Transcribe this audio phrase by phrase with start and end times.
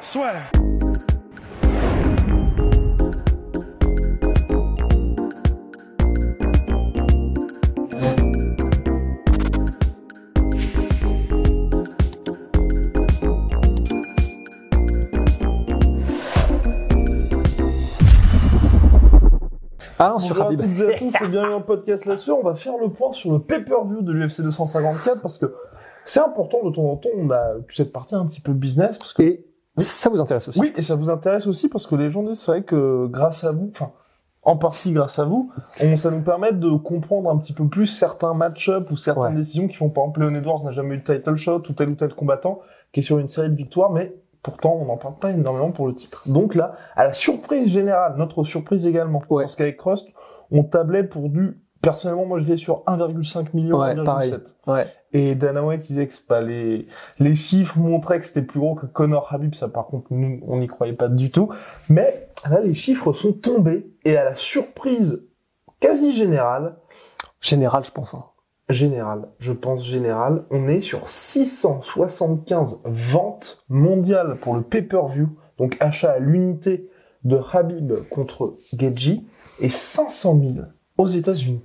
[0.00, 0.50] swear.
[19.98, 22.30] Ah, sur Bonjour à toutes et à tous et bienvenue dans le podcast là-dessus.
[22.30, 25.54] On va faire le point sur le pay-per-view de l'UFC 254 parce que
[26.04, 27.08] c'est important de temps en temps.
[27.16, 29.46] On a toute cette partie un petit peu business parce que Et
[29.78, 32.40] ça vous intéresse aussi oui et ça vous intéresse aussi parce que les gens disent
[32.40, 33.92] c'est vrai que grâce à vous, enfin
[34.42, 35.50] en partie grâce à vous,
[35.82, 39.34] on, ça nous permet de comprendre un petit peu plus certains match-up ou certaines Ouais.
[39.34, 41.88] décisions qui font par exemple Leon Edwards n'a jamais eu de title shot ou tel
[41.88, 42.60] ou tel combattant
[42.92, 45.88] qui est sur une série de victoires mais pourtant on n'en parle pas énormément pour
[45.88, 46.22] le titre.
[46.30, 49.42] Donc là, à la surprise générale, notre surprise également, Ouais.
[49.42, 50.06] parce qu'avec Rust,
[50.52, 54.04] on tablait pour du personnellement moi je dis sur 1,5 million, Ouais, 1,7.
[54.04, 54.34] pareil.
[54.66, 54.84] Ouais.
[55.12, 56.86] Et Dana White disait que c'est pas les
[57.20, 60.58] les chiffres montraient que c'était plus gros que Conor Habib, ça par contre nous on
[60.58, 61.48] n'y croyait pas du tout.
[61.88, 65.28] Mais là les chiffres sont tombés et à la surprise
[65.80, 66.76] quasi générale,
[67.40, 68.14] Général, je pense.
[68.14, 68.24] hein.
[68.68, 75.28] générale, je pense générale, on est sur 675 ventes mondiales pour le pay-per-view,
[75.58, 76.88] donc achat à l'unité
[77.24, 79.26] de Habib contre Geji
[79.60, 80.66] et 500 000
[80.98, 81.62] aux États-Unis.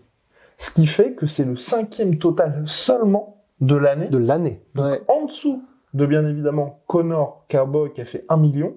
[0.61, 4.61] Ce qui fait que c'est le cinquième total seulement de l'année De l'année.
[4.75, 5.01] donc, Ouais.
[5.07, 5.63] en dessous
[5.95, 8.75] de, bien évidemment, Connor Cowboy qui a fait 1 million.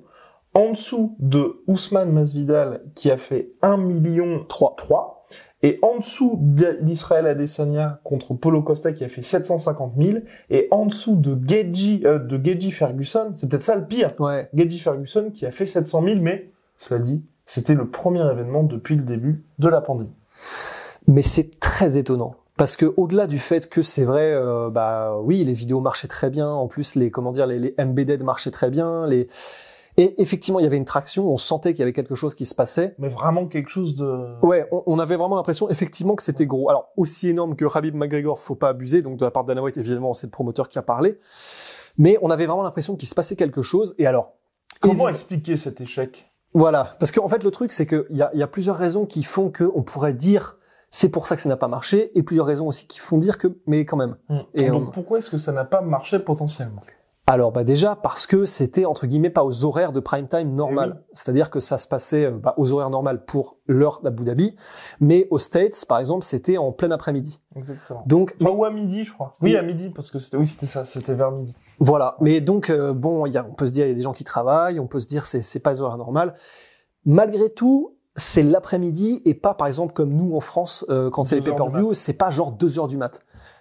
[0.54, 4.74] En dessous de Ousmane Masvidal qui a fait 1 million 3.
[4.78, 5.26] 3.
[5.62, 10.18] Et en dessous d'I- d'Israël Adesanya contre Polo Costa qui a fait 750 000.
[10.50, 14.12] Et en dessous de Geji, euh, de Geji Ferguson, c'est peut-être ça le pire.
[14.18, 14.48] Ouais.
[14.54, 18.96] Geji Ferguson qui a fait 700 000, mais cela dit, c'était le premier événement depuis
[18.96, 20.12] le début de la pandémie.
[21.06, 22.36] Mais c'est très étonnant.
[22.56, 26.30] Parce que au-delà du fait que c'est vrai, euh, bah oui, les vidéos marchaient très
[26.30, 26.48] bien.
[26.48, 29.06] En plus, les comment dire, les, les embedded marchaient très bien.
[29.06, 29.26] Les
[29.96, 31.28] et effectivement, il y avait une traction.
[31.32, 32.94] On sentait qu'il y avait quelque chose qui se passait.
[32.98, 34.34] Mais vraiment quelque chose de...
[34.42, 36.68] Ouais, on, on avait vraiment l'impression effectivement que c'était gros.
[36.68, 39.02] Alors aussi énorme que Habib McGregor, faut pas abuser.
[39.02, 41.18] Donc de la part White, évidemment, c'est le promoteur qui a parlé.
[41.96, 43.94] Mais on avait vraiment l'impression qu'il se passait quelque chose.
[43.98, 44.32] Et alors,
[44.80, 46.30] Comment expliquer cet échec?
[46.52, 49.06] Voilà, parce qu'en fait le truc c'est qu'il y a, il y a plusieurs raisons
[49.06, 50.56] qui font que on pourrait dire
[50.96, 53.36] c'est pour ça que ça n'a pas marché, et plusieurs raisons aussi qui font dire
[53.36, 54.14] que mais quand même.
[54.54, 56.82] Et Donc on- pourquoi est-ce que ça n'a pas marché potentiellement?
[57.26, 61.02] Alors bah déjà parce que c'était entre guillemets pas aux horaires de prime time normal,
[61.14, 64.54] c'est-à-dire que ça se passait euh, bah, aux horaires normales pour l'heure d'Abu Dhabi,
[65.00, 67.40] mais aux States par exemple c'était en plein après-midi.
[67.56, 68.02] Exactement.
[68.06, 69.32] Donc Enfin, ou à midi, je crois.
[69.40, 69.56] Oui, Oui.
[69.56, 71.54] à midi, parce que c'était, oui, c'était ça, c'était vers midi.
[71.80, 72.16] Voilà.
[72.20, 74.02] Mais donc, euh, bon, il y a, on peut se dire, il y a des
[74.02, 76.34] gens qui travaillent, on peut se dire, c'est, c'est pas les horaires normales.
[77.06, 81.36] Malgré tout, c'est l'après-midi et pas, par exemple, comme nous en France, euh, quand c'est
[81.36, 83.20] les pay-per-view, c'est pas genre 2 heures du mat.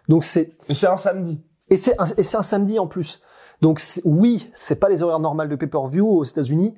[0.10, 1.42] Donc c'est, Et c'est un samedi.
[1.70, 3.22] et c'est un, et c'est un samedi en plus.
[3.62, 6.76] Donc oui, c'est pas les horaires normales de pay-per-view aux États-Unis,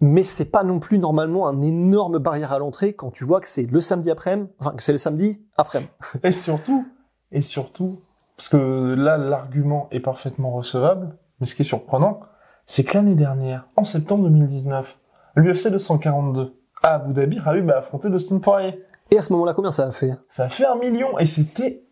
[0.00, 3.48] mais c'est pas non plus normalement un énorme barrière à l'entrée quand tu vois que
[3.48, 5.90] c'est le samedi après-midi, enfin que c'est le samedi après-midi.
[6.24, 6.84] Et surtout,
[7.30, 7.98] et surtout,
[8.36, 12.20] parce que là, l'argument est parfaitement recevable, mais ce qui est surprenant,
[12.66, 14.98] c'est que l'année dernière, en septembre 2019,
[15.36, 18.78] l'UFC 242, à Abu Dhabi, Habib a affronté Dustin Poirier.
[19.10, 21.84] Et à ce moment-là, combien ça a fait Ça a fait un million, et c'était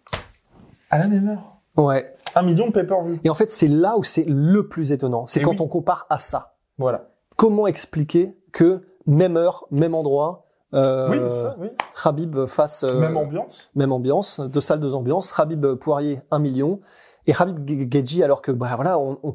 [0.91, 1.57] à la même heure.
[1.77, 2.15] Ouais.
[2.35, 3.19] Un million de pay-per-view.
[3.25, 5.27] Et en fait, c'est là où c'est le plus étonnant.
[5.27, 5.57] C'est quand oui.
[5.61, 6.55] on compare à ça.
[6.79, 7.09] Voilà.
[7.37, 11.69] Comment expliquer que même heure, même endroit, euh, oui, c'est ça, oui.
[12.05, 13.71] Habib face euh, Même ambiance.
[13.75, 15.39] même ambiance, deux salles, deux ambiances.
[15.39, 16.81] Habib Poirier, un million.
[17.27, 19.35] Et Habib Ge- Geji, alors que, bah voilà, on, on-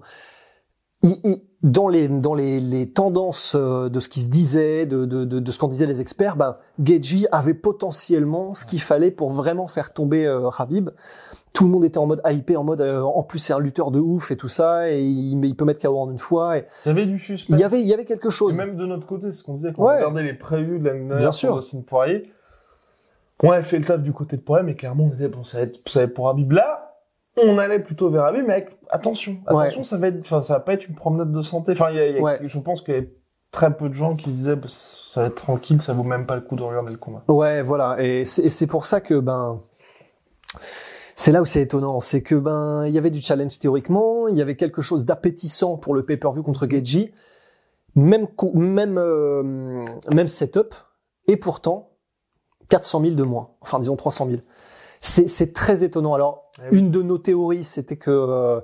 [1.04, 5.06] il- il- dans les dans les, les tendances euh, de ce qui se disait, de,
[5.06, 9.10] de, de, de ce qu'en disaient les experts, bah, Geji avait potentiellement ce qu'il fallait
[9.12, 10.92] pour vraiment faire tomber euh, Habib.
[11.54, 13.90] Tout le monde était en mode hypé, en mode euh, en plus c'est un lutteur
[13.90, 16.58] de ouf et tout ça, et il, il peut mettre KO en une fois.
[16.60, 17.58] Et Il y avait du suspense.
[17.58, 18.56] il y avait il y avait quelque Et chose.
[18.56, 19.94] même de notre côté, c'est ce qu'on disait quand Ouais.
[19.96, 21.30] on regardait les prévus de l'année dernière.
[21.32, 22.32] Dustin Poirier.
[23.44, 25.58] On avait fait le taf du côté de Poirier, mais clairement, on était, bon, ça
[25.58, 26.52] va être, ça va être pour Habib.
[26.52, 26.87] Là,
[27.44, 29.64] on allait plutôt vers Habib, mais avec, attention, Ouais.
[29.66, 31.72] attention, ça va être, enfin, ça va pas être une promenade de santé.
[31.74, 32.40] Enfin, il y a, il y a- Ouais.
[32.44, 33.14] je pense qu'il y avait
[33.52, 36.26] très peu de gens qui se disaient, bah, ça va être tranquille, ça vaut même
[36.26, 37.24] pas le coup de regarder le combat.
[37.28, 37.96] Ouais, voilà.
[38.00, 39.60] Et c'est pour ça que ben,
[41.16, 44.36] c'est là où c'est étonnant, c'est que ben il y avait du challenge théoriquement, il
[44.36, 47.12] y avait quelque chose d'appétissant pour le pay-per-view contre Geji,
[47.96, 50.76] même même euh, même setup,
[51.28, 51.90] et pourtant
[52.70, 54.42] 400 000 de moins, enfin disons 300 000.
[55.00, 56.14] C'est très étonnant.
[56.14, 56.80] Alors Eh oui.
[56.80, 58.62] une de nos théories, c'était que euh,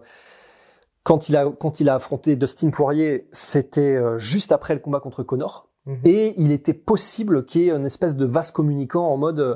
[1.04, 5.00] quand il a quand il a affronté Dustin Poirier, c'était euh, juste après le combat
[5.00, 6.00] contre Connor, Mhm.
[6.06, 9.56] et il était possible qu'il y ait une espèce de vase communicant en mode euh,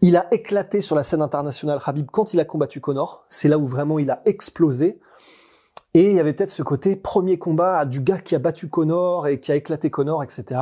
[0.00, 3.24] il a éclaté sur la scène internationale Habib quand il a combattu Connor.
[3.28, 4.98] C'est là où vraiment il a explosé.
[5.94, 9.28] Et il y avait peut-être ce côté premier combat du gars qui a battu Connor
[9.28, 10.58] et qui a éclaté Connor, etc.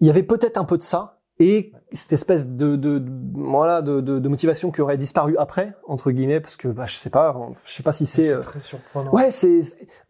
[0.00, 3.82] Il y avait peut-être un peu de ça et cette espèce de, de, de- voilà
[3.82, 7.10] de, de, de motivation qui aurait disparu après entre guillemets parce que bah, je sais
[7.10, 7.34] pas,
[7.64, 9.10] je sais pas si c'est euh, très surprenant.
[9.10, 9.60] ouais c'est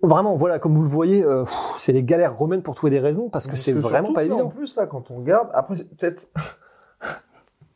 [0.02, 1.44] vraiment voilà comme vous le voyez euh,
[1.78, 4.46] c'est les galères romaines pour trouver des raisons parce que c'est vraiment pas évident.
[4.46, 6.26] En plus, là, quand on regarde, après, peut-être.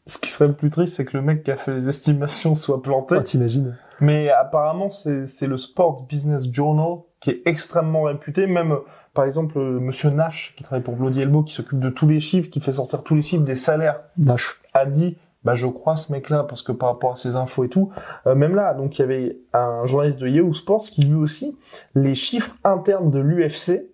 [0.06, 2.56] Ce qui serait le plus triste, c'est que le mec qui a fait les estimations
[2.56, 3.14] soit planté.
[3.18, 8.46] Ah, t'imagines Mais apparemment, c'est c'est le Sport Business Journal qui est extrêmement réputé.
[8.46, 8.80] Même, euh,
[9.14, 12.20] par exemple, euh, Monsieur Nash, qui travaille pour Bloody Elbow, qui s'occupe de tous les
[12.20, 14.60] chiffres, qui fait sortir tous les chiffres des salaires, Nash.
[14.74, 17.70] a dit, bah, je crois ce mec-là, parce que par rapport à ses infos et
[17.70, 17.90] tout,
[18.26, 21.56] euh, même là, donc il y avait un journaliste de Yahoo Sports qui lui aussi,
[21.94, 23.88] les chiffres internes de l'UFC,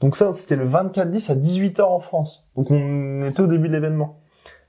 [0.00, 2.50] donc ça, c'était le 24-10 à 18h en France.
[2.56, 4.22] Donc on était au début de l'événement.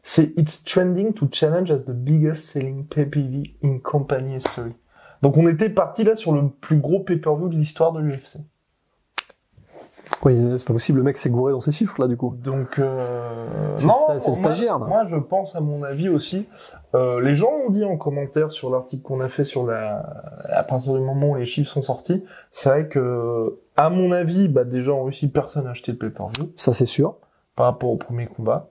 [0.03, 4.73] C'est It's trending to challenge as the biggest selling pay-per-view in company history.
[5.21, 8.39] Donc on était parti là sur le plus gros pay-per-view de l'histoire de l'UFC.
[10.23, 12.35] Oui, c'est pas possible, le mec s'est gouré dans ses chiffres là du coup.
[12.43, 13.73] Donc euh...
[13.77, 16.45] C'est non, le sta- c'est le moi- stagiaire, Moi, je pense à mon avis aussi.
[16.93, 20.03] Euh, les gens ont dit en commentaire sur l'article qu'on a fait sur la,
[20.51, 24.47] à partir du moment où les chiffres sont sortis, c'est vrai que, à mon avis,
[24.47, 27.15] bah déjà en Russie, personne n'a acheté le pay-per-view Ça c'est sûr.
[27.55, 28.67] par rapport au premier combat.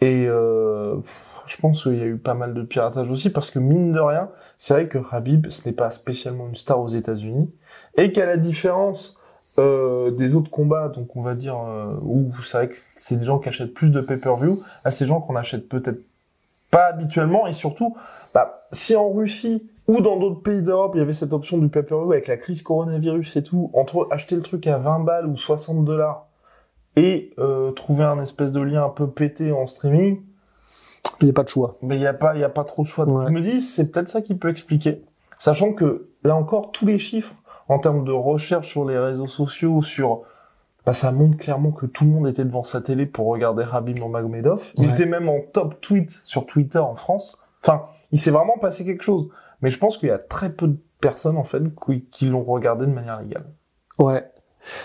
[0.00, 3.50] Et euh, pff, je pense qu'il y a eu pas mal de piratage aussi parce
[3.50, 6.88] que mine de rien, c'est vrai que Habib, ce n'est pas spécialement une star aux
[6.88, 7.52] États-Unis
[7.96, 9.20] et qu'à la différence
[9.58, 13.24] euh, des autres combats, donc on va dire euh, où c'est vrai que c'est des
[13.24, 16.00] gens qui achètent plus de pay-per-view, à ces gens qu'on achète peut-être
[16.70, 17.96] pas habituellement et surtout,
[18.32, 21.68] bah, si en Russie ou dans d'autres pays d'Europe, il y avait cette option du
[21.68, 25.36] pay-per-view avec la crise coronavirus et tout, entre acheter le truc à 20 balles ou
[25.36, 26.28] 60 dollars
[26.96, 30.22] et euh, trouver un espèce de lien un peu pété en streaming,
[31.20, 31.76] Il n'y a pas de choix.
[31.82, 33.04] mais il y a pas il y a pas trop de choix.
[33.06, 33.26] Ouais.
[33.26, 35.02] je me dis c'est peut-être ça qui peut expliquer,
[35.38, 37.34] sachant que là encore tous les chiffres
[37.68, 40.22] en termes de recherche sur les réseaux sociaux sur
[40.86, 43.98] bah, ça montre clairement que tout le monde était devant sa télé pour regarder Habib
[43.98, 44.72] Nurmagomedov.
[44.78, 44.92] Il Ouais.
[44.94, 47.44] était même en top tweet sur Twitter en France.
[47.62, 49.28] Enfin, il s'est vraiment passé quelque chose.
[49.60, 52.42] Mais je pense qu'il y a très peu de personnes en fait qui, qui l'ont
[52.42, 53.44] regardé de manière légale.
[53.98, 54.24] Ouais.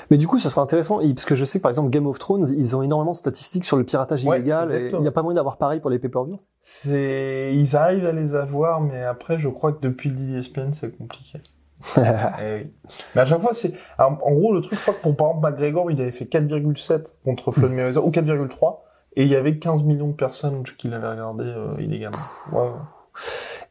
[0.09, 2.19] Mais du coup, ça serait intéressant, parce que je sais que par exemple Game of
[2.19, 5.11] Thrones, ils ont énormément de statistiques sur le piratage Ouais, illégal, et il n'y a
[5.11, 6.39] pas moyen d'avoir pareil pour les pay-per-view.
[6.61, 10.97] C'est, ils arrivent à les avoir, mais après, je crois que depuis le DSPN, c'est
[10.97, 11.41] compliqué.
[11.97, 12.71] Eh.
[13.15, 15.51] Mais à chaque fois, c'est, en gros, le truc, je crois que pour, par exemple,
[15.51, 18.77] McGregor, il avait fait 4,7 contre Floyd Mayweather, ou 4,3,
[19.17, 22.17] et il y avait 15 millions de personnes qui l'avaient regardé euh, illégalement.
[22.53, 22.69] Ouais.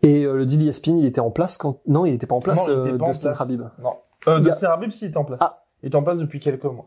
[0.02, 2.40] Et euh, le deal ESPN, il était en place quand non, il n'était pas en
[2.40, 2.66] place.
[2.66, 3.34] Non, était euh.
[3.38, 3.62] Habib.
[3.82, 3.94] Non.
[4.28, 5.40] Euh, a- Dustin Habib, si, il est en place.
[5.42, 5.63] Ah.
[5.84, 6.86] Il est en place depuis quelques mois.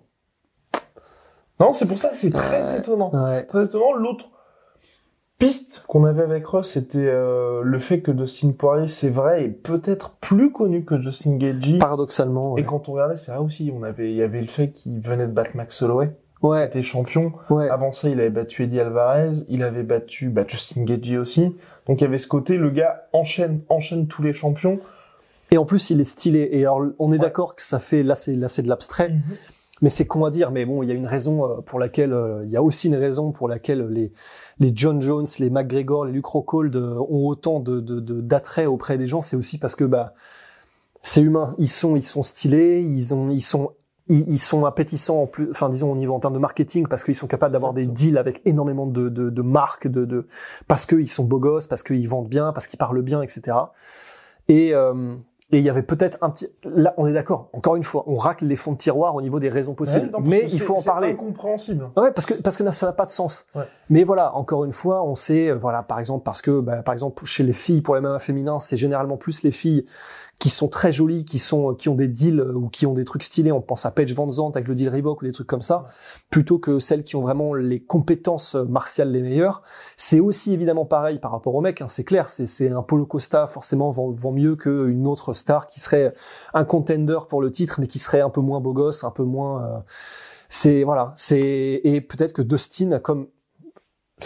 [1.60, 2.80] Non, c'est pour ça, c'est très Ouais.
[2.80, 3.10] étonnant.
[3.14, 3.44] Ouais.
[3.46, 3.94] Très étonnant.
[3.94, 4.26] L'autre
[5.40, 9.50] piste qu'on avait avec Ross, c'était euh, le fait que Dustin Poirier, c'est vrai, est
[9.50, 11.78] peut-être plus connu que Justin Gagey.
[11.78, 12.54] Paradoxalement.
[12.54, 12.62] Ouais.
[12.62, 15.00] Et quand on regardait, c'est vrai aussi, on avait, il y avait le fait qu'il
[15.00, 16.12] venait de battre Max Holloway,
[16.44, 16.66] il Ouais.
[16.66, 17.34] était champion.
[17.52, 17.70] Ouais.
[17.70, 21.56] Avant ça, il avait battu Eddie Alvarez, il avait battu bah, Justin Gagey aussi.
[21.88, 24.80] Donc il y avait ce côté, le gars enchaîne, enchaîne tous les champions.
[25.52, 26.50] Et en plus, il est stylé.
[26.52, 27.20] Et alors, on est Ouais.
[27.20, 29.14] d'accord que ça fait là, c'est là, c'est de l'abstrait.
[29.82, 32.12] Mais c'est con à dire, mais bon, il y a une raison euh, pour laquelle,
[32.12, 34.12] euh, il y a aussi une raison pour laquelle les
[34.60, 38.66] les John Jones, les McGregor, les Luke Rockhold euh, ont autant de de- de- d'attrait
[38.66, 39.22] auprès des gens.
[39.22, 40.14] C'est aussi parce que bah
[41.04, 41.54] c'est humain.
[41.60, 43.72] Ils sont ils sont stylés, ils ont ils sont
[44.08, 47.04] ils, ils sont appétissants en plus, enfin disons au niveau en termes de marketing parce
[47.04, 50.28] qu'ils sont capables d'avoir des deals avec énormément de de, de marques, de de
[50.68, 53.56] parce qu'ils sont beaux gosses, parce qu'ils vendent bien, parce qu'ils parlent bien, etc.
[54.48, 55.16] Et euh,
[55.52, 56.48] et il y avait peut-être un petit.
[56.66, 57.50] Là, on est d'accord.
[57.54, 60.08] Encore une fois, on racle les fonds de tiroir au niveau des raisons possibles.
[60.08, 61.12] Ouais, non, parce mais il c'est- faut en c'est parler.
[61.12, 61.90] incompréhensible.
[61.96, 63.46] Ouais, parce que parce que là, ça n'a pas de sens.
[63.56, 63.64] Ouais.
[63.90, 66.94] Mais voilà, encore une fois, on sait, euh, voilà, par exemple, parce que, bah, par
[66.94, 69.86] exemple, chez les filles pour les MMA féminins, c'est généralement plus les filles
[70.40, 73.06] qui sont très jolies, qui sont, qui ont des deals euh, ou qui ont des
[73.06, 73.52] trucs stylés.
[73.52, 75.86] On pense à Paige Van avec le deal Reebok ou des trucs comme ça,
[76.30, 79.64] plutôt que celles qui ont vraiment les compétences euh, martiales les meilleures.
[79.96, 81.82] C'est aussi évidemment pareil par rapport aux mecs.
[81.82, 85.80] Hein, c'est clair, c'est un Polo Costa forcément vend, vend mieux qu'une autre star qui
[85.80, 86.14] serait
[86.54, 89.24] un contender pour le titre, mais qui serait un peu moins beau gosse, un peu
[89.24, 89.64] moins.
[89.64, 89.80] euh,
[90.50, 93.28] c'est voilà, c'est et peut-être que Dustin, comme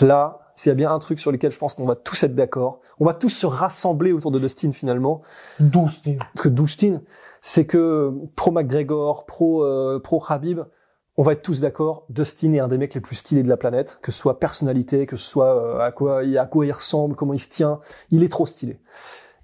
[0.02, 2.36] là, s'il y a bien un truc sur lequel je pense qu'on va tous être
[2.36, 5.22] d'accord, on va tous se rassembler autour de Dustin finalement.
[5.60, 6.18] Dustin.
[6.34, 7.02] Parce que Dustin,
[7.42, 10.62] c'est que pro McGregor, pro euh, pro Habib,
[11.18, 12.06] on va être tous d'accord.
[12.10, 15.06] Dustin est un des mecs les plus stylés de la planète, que ce soit personnalité,
[15.06, 17.80] que ce soit euh, à quoi à quoi il ressemble, comment il se tient,
[18.10, 18.80] il est trop stylé.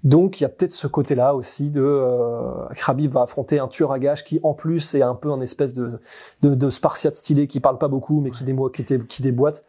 [0.04, 3.90] Donc il y a peut-être ce côté-là aussi de euh, Khabib va affronter un tueur
[3.90, 6.00] à gages qui en plus est un peu un espèce de
[6.42, 9.64] de, de spartiate stylé qui parle pas beaucoup mais qui démo qui, déboîte.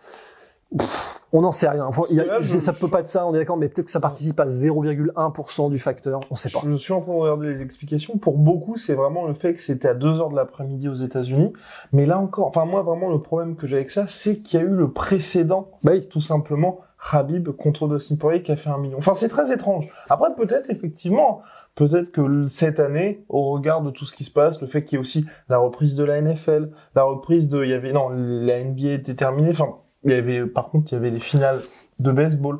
[1.32, 1.90] On n'en sait rien.
[2.10, 3.92] Y a- Là, je- ça peut pas être ça, on est d'accord, mais peut-être que
[3.92, 6.62] ça participe à 0,1% du facteur, on sait pas.
[6.66, 8.18] Je suis en train de regarder les explications.
[8.18, 11.54] Pour beaucoup, c'est vraiment le fait que c'était à 2 heures de l'après-midi aux États-Unis.
[11.92, 14.64] Mais là encore, enfin moi vraiment le problème que j'ai avec ça, c'est qu'il y
[14.64, 16.08] a eu le précédent, Bah oui.
[16.08, 16.80] tout simplement
[17.12, 18.98] Habib contre Dustin Poirier qui a fait un million.
[18.98, 19.88] Enfin c'est très étrange.
[20.10, 21.42] Après peut-être effectivement,
[21.76, 24.98] peut-être que cette année, au regard de tout ce qui se passe, le fait qu'il
[24.98, 28.10] y ait aussi la reprise de la NFL, la reprise de, il y avait non,
[28.10, 29.52] la NBA était terminée.
[29.52, 31.60] Enfin il y avait, par contre il y avait les finales
[32.00, 32.60] de baseball.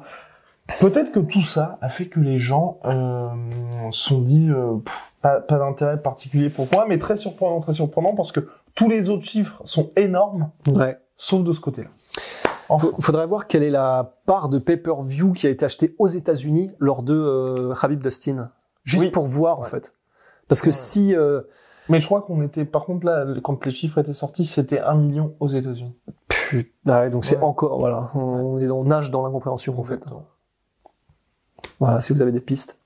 [0.80, 3.30] Peut-être que tout ça a fait que les gens euh,
[3.92, 8.14] sont dit euh, pff, pas, pas d'intérêt particulier pour moi, mais très surprenant, très surprenant
[8.14, 10.98] parce que tous les autres chiffres sont énormes, Ouais.
[11.18, 11.90] sauf de ce côté-là.
[12.72, 16.72] Enfin, Faudrait voir quelle est la part de pay-per-view qui a été achetée aux États-Unis
[16.78, 18.52] lors de euh, Khabib Dustin.
[18.84, 19.10] Juste Oui.
[19.10, 19.96] pour voir en fait.
[20.48, 20.72] Parce que Ouais.
[20.74, 21.42] si euh,
[21.90, 24.94] mais je crois qu'on était, par contre là, quand les chiffres étaient sortis, c'était 1
[24.94, 25.96] million aux États-Unis.
[26.50, 30.04] Putain, ah ouais, donc c'est encore voilà, on est on nage dans l'incompréhension en fait.
[31.80, 32.80] Voilà, si vous avez des pistes.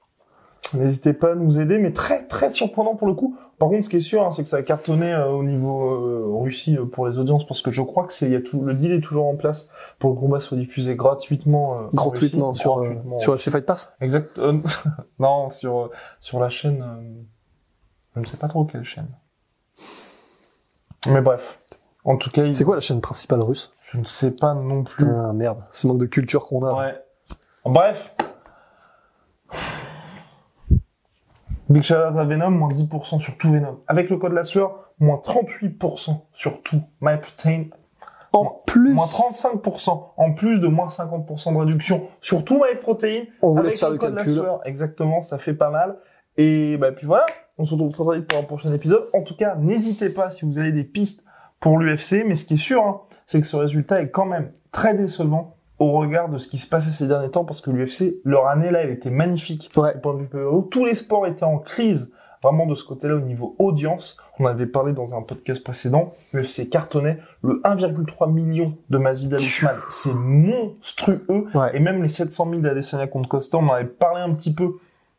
[0.73, 3.37] N'hésitez pas à nous aider, mais très très surprenant pour le coup.
[3.59, 5.85] Par contre, ce qui est sûr, hein, c'est que ça a cartonné euh, au niveau
[5.85, 8.61] euh, Russie euh, pour les audiences, parce que je crois que c'est, y a tout,
[8.61, 11.71] le deal est toujours en place pour que le combat soit diffusé gratuitement.
[11.71, 12.61] en Gratuitement Russie.
[12.61, 13.35] sur Gratuitement, sur.
[13.35, 13.95] FC Fight Pass?
[14.01, 14.37] Exact.
[15.19, 15.89] non, sur
[16.19, 16.83] sur la chaîne.
[18.15, 19.07] je ne sais pas trop quelle chaîne.
[21.07, 21.59] Mais bref.
[22.05, 23.71] En tout cas, il- C'est quoi la chaîne principale russe?
[23.91, 25.05] Je ne sais pas non plus.
[25.05, 26.73] Putain, merde, ce manque de culture qu'on a.
[26.73, 26.95] Ouais.
[27.65, 28.13] Bref.
[31.69, 33.79] Big shout out à Venom, moins 10% sur tout Venom.
[33.87, 37.65] Avec le code la sueur, moins 38% sur tout MyProtein.
[38.33, 43.25] En plus, Moins 35%, en plus de moins 50% de réduction sur tout MyProtein.
[43.43, 44.33] on vous avec laisse faire le code la calcul.
[44.41, 44.59] sueur.
[44.65, 45.97] Exactement, ça fait pas mal.
[46.37, 47.27] Et bah, puis voilà,
[47.59, 49.05] on se retrouve très très vite pour un prochain épisode.
[49.13, 51.23] En tout cas, n'hésitez pas si vous avez des pistes
[51.63, 52.25] pour l'UFC.
[52.27, 55.55] Mais ce qui est sûr, hein, c'est que ce résultat est quand même très décevant
[55.79, 58.69] au regard de ce qui se passait ces derniers temps parce que l'UFC, leur année
[58.69, 59.71] là, elle était magnifique.
[59.75, 59.95] Ouais.
[59.95, 60.63] Du point de vue PVO.
[60.63, 62.13] Tous les sports étaient en crise.
[62.43, 66.69] Vraiment de ce côté-là au niveau audience, on avait parlé dans un podcast précédent, l'UFC
[66.69, 71.47] cartonnait le 1,3 million de Masvidal Usman, c'est monstrueux.
[71.55, 71.71] Ouais.
[71.73, 74.73] Et même les 700 000 d'Adesanya contre Costa, on en avait parlé un petit peu.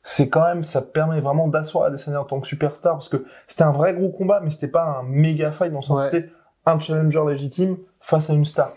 [0.06, 3.62] C'est quand même, ça permet vraiment d'asseoir Adesanya en tant que superstar parce que c'était
[3.62, 6.06] un vrai gros combat, mais c'était pas un méga fight dans le sens Ouais.
[6.06, 6.28] où c'était
[6.66, 8.70] un challenger légitime face à une star.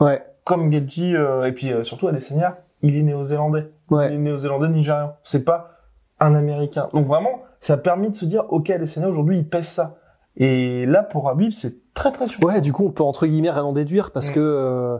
[0.00, 0.24] Ouais.
[0.44, 3.70] Comme Gedji, euh, et puis euh, surtout Adesanya, il est néo-zélandais.
[3.90, 4.14] Il Ouais.
[4.14, 5.16] est néo-zélandais nigérian.
[5.24, 5.72] C'est pas
[6.20, 6.88] un américain.
[6.94, 9.96] Donc vraiment, ça a permis de se dire, ok, Adesanya aujourd'hui, il pèse ça.
[10.36, 12.54] Et là, pour Habib, c'est très très surprenant.
[12.54, 14.34] Ouais, du coup, on peut entre guillemets rien en déduire parce Mm.
[14.34, 14.98] que euh,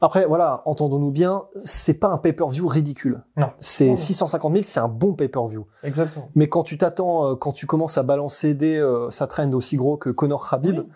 [0.00, 3.22] après, voilà, entendons-nous bien, c'est pas un pay-per-view ridicule.
[3.36, 3.50] Non.
[3.60, 3.96] C'est Non, non.
[3.96, 5.66] 650 000, c'est un bon pay-per-view.
[5.82, 6.28] Exactement.
[6.34, 9.76] Mais quand tu t'attends, euh, quand tu commences à balancer des, euh, ça trend aussi
[9.76, 10.86] gros que Conor Khabib, Oui.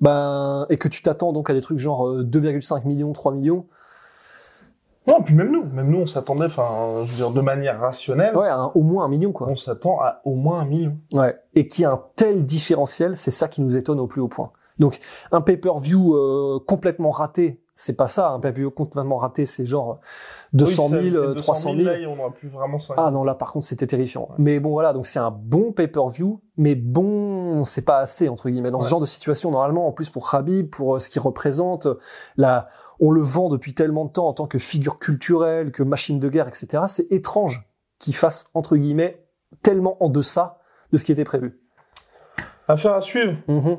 [0.00, 3.66] ben et que tu t'attends donc à des trucs genre euh, 2,5 millions, 3 millions,
[5.06, 8.36] Non, puis même nous, même nous, on s'attendait, enfin, je veux dire, de manière rationnelle,
[8.36, 9.48] ouais, un- au moins un million quoi.
[9.48, 10.98] on s'attend à au moins un million.
[11.14, 11.34] Ouais.
[11.54, 14.50] Et qui a un tel différentiel, c'est ça qui nous étonne au plus haut point.
[14.78, 15.00] Donc
[15.32, 18.30] un pay-per-view euh, complètement raté, c'est pas ça.
[18.30, 20.00] Un pay-per-view complètement raté, c'est genre
[20.52, 21.88] 200 Oui, 000, ça, euh, 300 000.
[21.88, 22.94] Là, on aura plus vraiment ça.
[22.96, 24.30] Ah non, là par contre c'était terrifiant.
[24.36, 28.72] Mais bon voilà, donc c'est un bon pay-per-view, mais bon, c'est pas assez entre guillemets
[28.72, 29.86] dans ce genre de situation normalement.
[29.86, 31.98] En plus pour Khabib, pour euh, ce qu'il représente, euh,
[32.36, 32.68] là,
[32.98, 36.28] on le vend depuis tellement de temps en tant que figure culturelle, que machine de
[36.28, 36.82] guerre, etc.
[36.88, 37.64] C'est étrange
[38.00, 39.24] qu'il fasse entre guillemets
[39.62, 40.58] tellement en deçà
[40.90, 41.60] de ce qui était prévu.
[42.66, 43.36] Affaire à suivre.
[43.46, 43.78] Mhm.